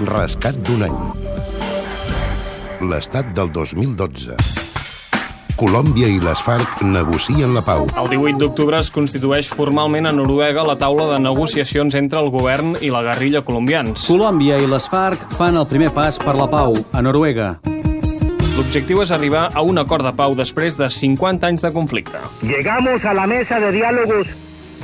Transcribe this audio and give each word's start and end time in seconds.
Rescat 0.00 0.56
d'un 0.64 0.80
any. 0.86 0.94
L'estat 2.88 3.26
del 3.36 3.50
2012. 3.52 4.32
Colòmbia 5.60 6.08
i 6.08 6.16
les 6.24 6.40
FARC 6.40 6.80
negocien 6.88 7.52
la 7.52 7.60
pau. 7.60 7.84
El 8.00 8.08
18 8.08 8.40
d'octubre 8.40 8.78
es 8.80 8.88
constitueix 8.94 9.50
formalment 9.52 10.08
a 10.08 10.14
Noruega 10.16 10.64
la 10.64 10.78
taula 10.80 11.10
de 11.10 11.18
negociacions 11.20 11.98
entre 12.00 12.22
el 12.24 12.30
govern 12.32 12.78
i 12.80 12.88
la 12.88 13.02
guerrilla 13.04 13.44
colombians. 13.44 14.06
Colòmbia 14.08 14.56
i 14.56 14.70
les 14.72 14.88
FARC 14.88 15.36
fan 15.36 15.60
el 15.60 15.68
primer 15.68 15.92
pas 15.92 16.16
per 16.16 16.32
la 16.38 16.48
pau 16.48 16.78
a 16.96 17.04
Noruega. 17.04 17.58
L'objectiu 18.56 19.04
és 19.04 19.12
arribar 19.12 19.50
a 19.52 19.60
un 19.60 19.84
acord 19.84 20.08
de 20.08 20.14
pau 20.16 20.32
després 20.32 20.80
de 20.80 20.88
50 20.88 21.52
anys 21.52 21.68
de 21.68 21.76
conflicte. 21.76 22.24
Llegamos 22.40 23.04
a 23.04 23.12
la 23.12 23.28
mesa 23.28 23.60
de 23.60 23.72
diálogos 23.76 24.32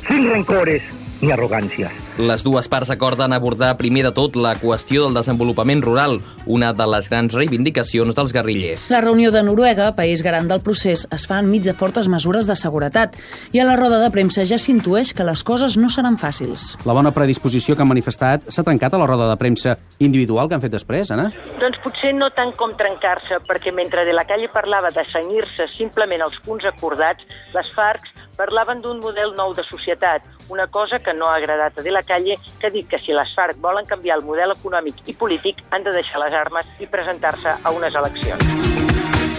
sin 0.05 0.29
rencores 0.29 0.85
ni 1.21 1.33
arrogancias. 1.33 2.06
Les 2.17 2.41
dues 2.41 2.65
parts 2.65 2.89
acorden 2.89 3.29
abordar 3.35 3.75
primer 3.77 4.01
de 4.01 4.09
tot 4.09 4.33
la 4.41 4.55
qüestió 4.57 5.03
del 5.03 5.13
desenvolupament 5.13 5.83
rural, 5.85 6.15
una 6.49 6.71
de 6.73 6.87
les 6.89 7.11
grans 7.11 7.35
reivindicacions 7.37 8.17
dels 8.17 8.33
guerrillers. 8.33 8.87
La 8.89 9.03
reunió 9.05 9.29
de 9.29 9.43
Noruega, 9.45 9.91
país 9.93 10.23
garant 10.25 10.49
del 10.49 10.63
procés, 10.65 11.05
es 11.13 11.27
fa 11.29 11.37
enmig 11.43 11.67
de 11.67 11.75
fortes 11.77 12.09
mesures 12.09 12.49
de 12.49 12.55
seguretat 12.57 13.13
i 13.53 13.61
a 13.61 13.67
la 13.69 13.77
roda 13.77 14.01
de 14.01 14.09
premsa 14.09 14.47
ja 14.49 14.57
s'intueix 14.57 15.13
que 15.13 15.27
les 15.29 15.45
coses 15.45 15.77
no 15.77 15.91
seran 15.93 16.17
fàcils. 16.17 16.71
La 16.89 16.97
bona 16.97 17.13
predisposició 17.13 17.77
que 17.77 17.85
han 17.85 17.93
manifestat 17.93 18.49
s'ha 18.49 18.65
trencat 18.65 18.97
a 18.97 19.03
la 19.03 19.05
roda 19.05 19.29
de 19.29 19.37
premsa 19.37 19.77
individual 20.01 20.49
que 20.49 20.57
han 20.57 20.65
fet 20.65 20.73
després, 20.73 21.13
Anna? 21.13 21.29
Doncs 21.61 21.77
potser 21.85 22.15
no 22.17 22.31
tant 22.33 22.55
com 22.57 22.73
trencar-se, 22.81 23.43
perquè 23.45 23.69
mentre 23.69 24.09
de 24.09 24.17
la 24.17 24.25
calle 24.25 24.49
parlava 24.49 24.89
de 24.89 25.05
senyir-se 25.13 25.69
simplement 25.77 26.25
els 26.25 26.41
punts 26.49 26.65
acordats, 26.65 27.21
les 27.53 27.69
FARC 27.77 28.09
parlaven 28.37 28.81
d'un 28.81 29.01
model 29.01 29.33
nou 29.35 29.53
de 29.57 29.65
societat, 29.67 30.23
una 30.49 30.67
cosa 30.67 30.99
que 30.99 31.13
no 31.13 31.27
ha 31.27 31.35
agradat 31.35 31.79
a 31.79 31.83
De 31.83 31.91
la 31.91 32.03
Calle, 32.03 32.37
que 32.59 32.67
ha 32.67 32.73
dit 32.73 32.87
que 32.87 32.99
si 33.03 33.11
les 33.11 33.33
FARC 33.35 33.59
volen 33.59 33.85
canviar 33.85 34.19
el 34.19 34.25
model 34.25 34.53
econòmic 34.55 35.01
i 35.05 35.17
polític 35.17 35.63
han 35.71 35.83
de 35.83 35.95
deixar 35.95 36.21
les 36.23 36.33
armes 36.33 36.69
i 36.79 36.87
presentar-se 36.87 37.57
a 37.63 37.73
unes 37.75 37.97
eleccions. 37.97 38.45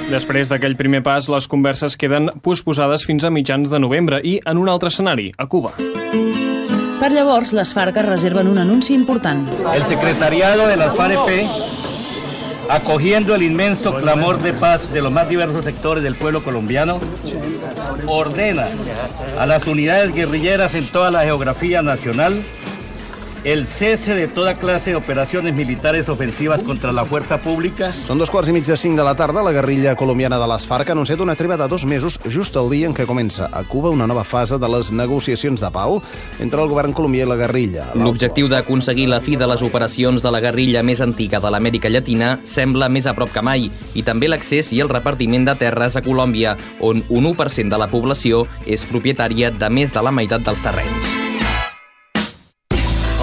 Després 0.09 0.49
d'aquell 0.49 0.77
primer 0.77 1.03
pas, 1.05 1.29
les 1.29 1.47
converses 1.49 1.97
queden 2.01 2.31
posposades 2.43 3.05
fins 3.05 3.25
a 3.25 3.31
mitjans 3.31 3.69
de 3.69 3.79
novembre 3.79 4.23
i 4.25 4.39
en 4.45 4.57
un 4.57 4.69
altre 4.73 4.89
escenari, 4.89 5.31
a 5.37 5.47
Cuba. 5.47 5.75
Per 6.99 7.13
llavors, 7.13 7.53
les 7.55 7.71
FARC 7.77 8.01
es 8.01 8.09
reserven 8.09 8.49
un 8.49 8.59
anunci 8.59 8.95
important. 8.95 9.45
El 9.75 9.85
secretariado 9.85 10.67
de 10.67 10.77
las 10.77 10.97
FARC 10.97 11.88
acogiendo 12.69 13.35
el 13.35 13.43
inmenso 13.43 13.95
clamor 13.95 14.41
de 14.41 14.53
paz 14.53 14.93
de 14.93 15.01
los 15.01 15.13
más 15.13 15.29
diversos 15.29 15.65
sectores 15.65 16.03
del 16.03 16.15
pueblo 16.15 16.43
colombiano, 16.43 17.01
ordena 18.07 18.69
a 19.39 19.47
las 19.47 19.67
unidades 19.67 20.15
guerrilleras 20.15 20.75
en 20.75 20.87
toda 20.87 21.11
la 21.11 21.23
geografía 21.23 21.83
nacional 21.83 22.43
el 23.45 23.67
cese 23.67 24.15
de 24.15 24.29
toda 24.29 24.55
clase 24.55 24.91
de 24.91 24.97
operaciones 24.97 25.55
militares 25.55 26.09
ofensivas 26.09 26.63
contra 26.63 26.93
la 26.93 27.05
fuerza 27.05 27.39
pública. 27.39 27.91
Són 27.93 28.19
dos 28.19 28.31
quarts 28.33 28.51
i 28.51 28.55
mig 28.57 28.67
de 28.67 28.77
cinc 28.77 28.99
de 28.99 29.05
la 29.07 29.15
tarda. 29.17 29.43
La 29.45 29.53
guerrilla 29.53 29.95
colombiana 29.97 30.39
de 30.39 30.49
les 30.51 30.67
FARC 30.67 30.91
ha 30.91 30.97
anunciat 30.97 31.21
una 31.21 31.37
treva 31.37 31.57
de 31.57 31.69
dos 31.69 31.85
mesos 31.87 32.19
just 32.29 32.57
el 32.57 32.71
dia 32.71 32.89
en 32.89 32.95
què 32.97 33.07
comença 33.07 33.49
a 33.53 33.63
Cuba 33.65 33.91
una 33.95 34.07
nova 34.07 34.25
fase 34.25 34.59
de 34.59 34.69
les 34.69 34.91
negociacions 34.93 35.61
de 35.61 35.71
pau 35.71 36.01
entre 36.41 36.63
el 36.63 36.69
govern 36.69 36.95
colombià 36.97 37.27
i 37.27 37.29
la 37.29 37.39
guerrilla. 37.39 37.87
L'objectiu 37.95 38.49
d'aconseguir 38.49 39.09
la 39.09 39.21
fi 39.21 39.37
de 39.37 39.47
les 39.47 39.63
operacions 39.63 40.23
de 40.23 40.33
la 40.35 40.43
guerrilla 40.45 40.83
més 40.83 41.03
antiga 41.05 41.41
de 41.41 41.53
l'Amèrica 41.53 41.91
Llatina 41.93 42.39
sembla 42.45 42.89
més 42.89 43.07
a 43.07 43.15
prop 43.15 43.33
que 43.33 43.43
mai, 43.45 43.71
i 43.95 44.03
també 44.03 44.29
l'accés 44.29 44.73
i 44.73 44.83
el 44.85 44.93
repartiment 44.93 45.47
de 45.49 45.57
terres 45.59 45.97
a 45.97 46.05
Colòmbia, 46.05 46.57
on 46.81 47.03
un 47.09 47.33
1% 47.35 47.69
de 47.69 47.79
la 47.79 47.91
població 47.91 48.47
és 48.67 48.87
propietària 48.89 49.51
de 49.51 49.71
més 49.71 49.95
de 49.95 50.03
la 50.03 50.15
meitat 50.15 50.45
dels 50.45 50.63
terrenys. 50.65 51.18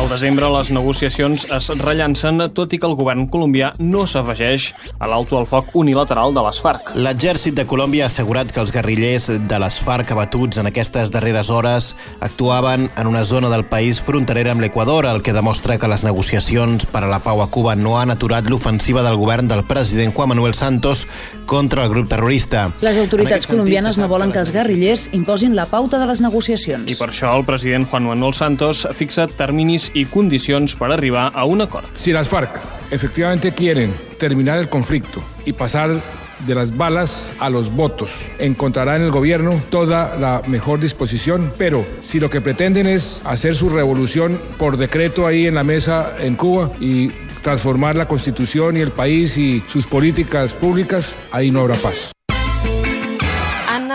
Al 0.05 0.11
desembre, 0.11 0.45
les 0.53 0.67
negociacions 0.69 1.47
es 1.49 1.67
rellancen, 1.79 2.37
tot 2.53 2.73
i 2.75 2.77
que 2.77 2.85
el 2.85 2.93
govern 2.93 3.23
colombià 3.33 3.71
no 3.81 4.03
s'afegeix 4.05 4.67
a 5.01 5.07
l'alto 5.09 5.39
al 5.39 5.47
foc 5.49 5.71
unilateral 5.81 6.29
de 6.35 6.43
les 6.45 6.59
FARC. 6.61 6.91
L'exèrcit 6.93 7.55
de 7.57 7.65
Colòmbia 7.65 8.03
ha 8.05 8.11
assegurat 8.13 8.51
que 8.53 8.61
els 8.61 8.69
guerrillers 8.75 9.31
de 9.49 9.59
les 9.63 9.79
FARC 9.81 10.13
abatuts 10.13 10.61
en 10.61 10.69
aquestes 10.69 11.09
darreres 11.09 11.49
hores 11.49 11.95
actuaven 12.19 12.85
en 12.85 13.09
una 13.09 13.23
zona 13.25 13.49
del 13.49 13.65
país 13.65 13.97
fronterera 13.97 14.53
amb 14.53 14.61
l'Equador, 14.61 15.07
el 15.09 15.23
que 15.25 15.33
demostra 15.33 15.79
que 15.81 15.89
les 15.89 16.05
negociacions 16.05 16.85
per 16.85 17.01
a 17.01 17.09
la 17.09 17.23
pau 17.25 17.41
a 17.41 17.49
Cuba 17.49 17.73
no 17.73 17.97
han 17.97 18.13
aturat 18.13 18.45
l'ofensiva 18.45 19.01
del 19.01 19.17
govern 19.17 19.49
del 19.49 19.65
president 19.65 20.13
Juan 20.13 20.35
Manuel 20.35 20.53
Santos 20.53 21.07
contra 21.49 21.81
el 21.81 21.89
grup 21.89 22.13
terrorista. 22.13 22.67
Les 22.85 23.01
autoritats 23.01 23.49
colombianes 23.49 23.97
no 23.97 24.11
volen 24.13 24.29
que 24.29 24.43
els 24.45 24.53
guerrillers 24.53 25.09
imposin 25.17 25.57
la 25.57 25.65
pauta 25.65 25.97
de 25.97 26.05
les 26.13 26.21
negociacions. 26.21 26.85
I 26.93 27.01
per 27.01 27.09
això 27.09 27.33
el 27.33 27.49
president 27.49 27.89
Juan 27.89 28.05
Manuel 28.13 28.37
Santos 28.37 28.85
fixa 28.93 29.25
terminis 29.25 29.89
y 29.95 30.05
condiciones 30.05 30.75
para 30.75 30.93
arribar 30.93 31.31
a 31.33 31.45
un 31.45 31.61
acuerdo. 31.61 31.89
Si 31.95 32.11
las 32.11 32.29
FARC 32.29 32.61
efectivamente 32.91 33.53
quieren 33.53 33.91
terminar 34.19 34.59
el 34.59 34.69
conflicto 34.69 35.23
y 35.45 35.53
pasar 35.53 36.01
de 36.45 36.55
las 36.55 36.75
balas 36.75 37.31
a 37.39 37.49
los 37.49 37.73
votos. 37.73 38.25
Encontrará 38.39 38.97
en 38.97 39.03
el 39.03 39.11
gobierno 39.11 39.61
toda 39.69 40.17
la 40.17 40.41
mejor 40.47 40.79
disposición, 40.79 41.51
pero 41.57 41.85
si 42.01 42.19
lo 42.19 42.29
que 42.29 42.41
pretenden 42.41 42.87
es 42.87 43.21
hacer 43.25 43.55
su 43.55 43.69
revolución 43.69 44.39
por 44.57 44.77
decreto 44.77 45.25
ahí 45.25 45.47
en 45.47 45.55
la 45.55 45.63
mesa 45.63 46.13
en 46.19 46.35
Cuba 46.35 46.71
y 46.79 47.09
transformar 47.41 47.95
la 47.95 48.07
constitución 48.07 48.75
y 48.75 48.81
el 48.81 48.91
país 48.91 49.37
y 49.37 49.63
sus 49.67 49.87
políticas 49.87 50.53
públicas, 50.53 51.15
ahí 51.31 51.51
no 51.51 51.61
habrá 51.61 51.75
paz. 51.75 52.14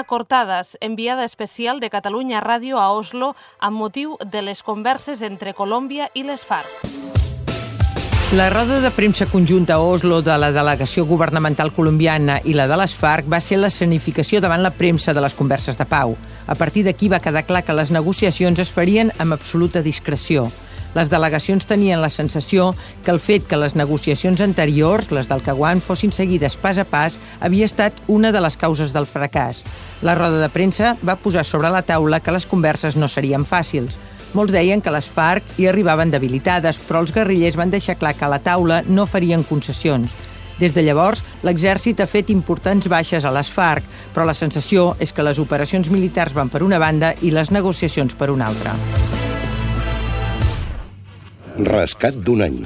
Anna 0.00 0.06
Cortades, 0.06 0.78
enviada 0.80 1.26
especial 1.26 1.78
de 1.78 1.90
Catalunya 1.90 2.40
Ràdio 2.40 2.78
a 2.80 2.88
Oslo 2.88 3.34
amb 3.60 3.76
motiu 3.76 4.14
de 4.24 4.40
les 4.40 4.62
converses 4.64 5.20
entre 5.20 5.52
Colòmbia 5.52 6.06
i 6.16 6.22
les 6.24 6.40
FARC. 6.40 6.86
La 8.32 8.48
roda 8.48 8.78
de 8.80 8.90
premsa 8.96 9.26
conjunta 9.28 9.74
a 9.76 9.84
Oslo 9.84 10.22
de 10.24 10.38
la 10.40 10.52
delegació 10.56 11.04
governamental 11.04 11.74
colombiana 11.76 12.38
i 12.48 12.56
la 12.56 12.64
de 12.70 12.78
les 12.80 12.94
FARC 12.96 13.28
va 13.28 13.42
ser 13.44 13.58
l'escenificació 13.60 14.40
davant 14.40 14.64
la 14.64 14.72
premsa 14.72 15.12
de 15.12 15.20
les 15.20 15.36
converses 15.36 15.76
de 15.76 15.84
pau. 15.84 16.16
A 16.46 16.56
partir 16.56 16.86
d'aquí 16.88 17.12
va 17.12 17.20
quedar 17.20 17.44
clar 17.44 17.60
que 17.66 17.76
les 17.76 17.92
negociacions 17.92 18.58
es 18.58 18.72
farien 18.72 19.12
amb 19.18 19.36
absoluta 19.36 19.84
discreció. 19.84 20.48
Les 20.94 21.12
delegacions 21.12 21.68
tenien 21.68 22.00
la 22.00 22.10
sensació 22.10 22.72
que 23.04 23.12
el 23.12 23.20
fet 23.20 23.44
que 23.46 23.60
les 23.60 23.76
negociacions 23.76 24.40
anteriors, 24.40 25.12
les 25.12 25.28
del 25.28 25.44
Caguan, 25.44 25.84
fossin 25.84 26.10
seguides 26.10 26.56
pas 26.56 26.80
a 26.80 26.88
pas, 26.88 27.20
havia 27.38 27.68
estat 27.68 27.94
una 28.08 28.32
de 28.32 28.40
les 28.40 28.56
causes 28.56 28.96
del 28.96 29.06
fracàs. 29.06 29.60
La 30.02 30.14
roda 30.14 30.40
de 30.40 30.48
premsa 30.48 30.94
va 31.04 31.18
posar 31.20 31.44
sobre 31.44 31.68
la 31.68 31.82
taula 31.84 32.22
que 32.24 32.32
les 32.32 32.46
converses 32.48 32.96
no 32.96 33.08
serien 33.08 33.44
fàcils. 33.44 33.98
Molts 34.32 34.54
deien 34.54 34.80
que 34.80 34.92
les 34.94 35.10
FARC 35.10 35.58
hi 35.58 35.66
arribaven 35.68 36.12
debilitades, 36.12 36.78
però 36.86 37.02
els 37.04 37.12
guerrillers 37.12 37.58
van 37.58 37.72
deixar 37.72 37.98
clar 38.00 38.14
que 38.16 38.24
a 38.24 38.30
la 38.32 38.40
taula 38.40 38.80
no 38.86 39.06
farien 39.06 39.44
concessions. 39.44 40.14
Des 40.60 40.72
de 40.76 40.84
llavors, 40.84 41.24
l'exèrcit 41.44 42.00
ha 42.00 42.08
fet 42.08 42.30
importants 42.32 42.88
baixes 42.88 43.24
a 43.24 43.32
les 43.34 43.50
FARC, 43.52 43.84
però 44.14 44.24
la 44.28 44.36
sensació 44.36 44.94
és 45.00 45.12
que 45.12 45.24
les 45.24 45.40
operacions 45.40 45.90
militars 45.92 46.36
van 46.36 46.52
per 46.52 46.62
una 46.62 46.78
banda 46.78 47.14
i 47.20 47.32
les 47.32 47.50
negociacions 47.50 48.14
per 48.14 48.30
una 48.32 48.48
altra. 48.48 48.76
Rescat 51.60 52.16
d'un 52.24 52.44
any. 52.44 52.60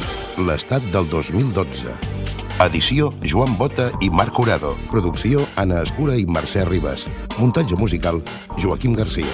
L'estat 0.47 0.83
del 0.95 1.09
2012. 1.11 2.14
Edició 2.61 3.13
Joan 3.27 3.57
Bota 3.59 3.89
i 4.01 4.09
Marc 4.11 4.37
Jurado. 4.37 4.77
Producció 4.91 5.43
Anna 5.59 5.81
Escura 5.83 6.15
i 6.15 6.23
Mercè 6.25 6.63
Ribas. 6.69 7.09
Muntatge 7.37 7.75
musical 7.75 8.23
Joaquim 8.63 8.95
Garcia. 8.95 9.27